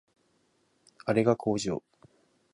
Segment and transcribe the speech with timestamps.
[1.05, 1.83] あれが工場